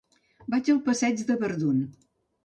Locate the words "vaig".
0.53-0.69